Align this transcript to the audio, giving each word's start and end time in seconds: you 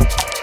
you 0.00 0.33